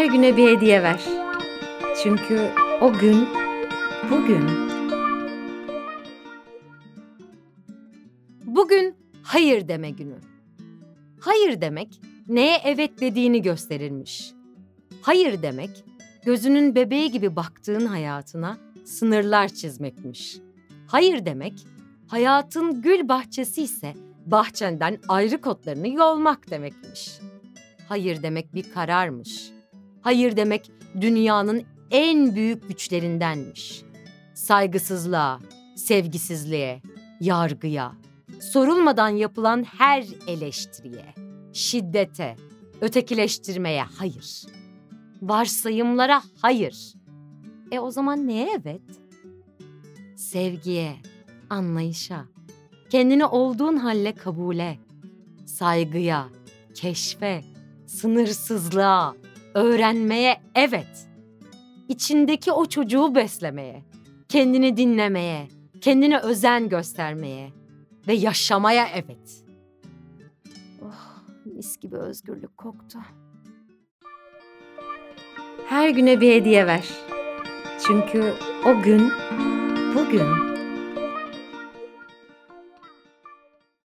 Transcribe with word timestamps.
Her 0.00 0.06
güne 0.06 0.36
bir 0.36 0.56
hediye 0.56 0.82
ver. 0.82 1.00
Çünkü 2.02 2.50
o 2.80 2.92
gün 2.92 3.28
bugün. 4.10 4.46
Bugün 8.44 8.94
hayır 9.22 9.68
deme 9.68 9.90
günü. 9.90 10.18
Hayır 11.20 11.60
demek 11.60 12.00
neye 12.28 12.58
evet 12.64 13.00
dediğini 13.00 13.42
gösterirmiş. 13.42 14.32
Hayır 15.02 15.42
demek 15.42 15.84
gözünün 16.24 16.74
bebeği 16.74 17.10
gibi 17.10 17.36
baktığın 17.36 17.86
hayatına 17.86 18.58
sınırlar 18.84 19.48
çizmekmiş. 19.48 20.36
Hayır 20.86 21.26
demek 21.26 21.54
hayatın 22.08 22.82
gül 22.82 23.08
bahçesi 23.08 23.62
ise 23.62 23.94
bahçenden 24.26 24.98
ayrı 25.08 25.40
kotlarını 25.40 25.88
yolmak 25.88 26.50
demekmiş. 26.50 27.18
Hayır 27.88 28.22
demek 28.22 28.54
bir 28.54 28.72
kararmış. 28.72 29.59
Hayır 30.00 30.36
demek 30.36 30.70
dünyanın 31.00 31.62
en 31.90 32.34
büyük 32.34 32.68
güçlerindenmiş. 32.68 33.82
Saygısızlığa, 34.34 35.38
sevgisizliğe, 35.76 36.82
yargıya, 37.20 37.92
sorulmadan 38.40 39.08
yapılan 39.08 39.62
her 39.62 40.06
eleştiriye, 40.26 41.14
şiddete, 41.52 42.36
ötekileştirmeye 42.80 43.82
hayır. 43.82 44.42
Varsayımlara 45.22 46.22
hayır. 46.42 46.94
E 47.70 47.78
o 47.78 47.90
zaman 47.90 48.28
neye 48.28 48.48
evet? 48.60 48.82
Sevgiye, 50.16 50.96
anlayışa, 51.50 52.24
kendini 52.90 53.26
olduğun 53.26 53.76
halle 53.76 54.14
kabule, 54.14 54.78
saygıya, 55.46 56.28
keşfe, 56.74 57.44
sınırsızlığa, 57.86 59.14
öğrenmeye 59.54 60.40
evet. 60.54 61.08
İçindeki 61.88 62.52
o 62.52 62.66
çocuğu 62.66 63.14
beslemeye, 63.14 63.82
kendini 64.28 64.76
dinlemeye, 64.76 65.48
kendine 65.80 66.18
özen 66.18 66.68
göstermeye 66.68 67.50
ve 68.08 68.12
yaşamaya 68.12 68.88
evet. 68.94 69.44
Oh, 70.82 71.22
mis 71.44 71.76
gibi 71.76 71.96
özgürlük 71.96 72.56
koktu. 72.56 72.98
Her 75.66 75.88
güne 75.88 76.20
bir 76.20 76.34
hediye 76.34 76.66
ver. 76.66 76.88
Çünkü 77.86 78.34
o 78.66 78.82
gün 78.82 79.12
bugün. 79.94 80.49